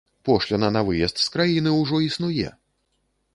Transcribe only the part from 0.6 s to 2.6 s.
на выезд з краіны ўжо існуе!